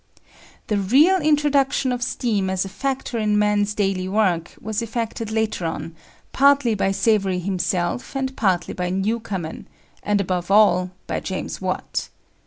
[0.65, 5.67] The real introduction of steam as a factor in man's daily work was effected later
[5.67, 5.93] on,
[6.31, 9.67] partly by Savery himself and partly by Newcomen,
[10.01, 12.09] and above all by James Watt.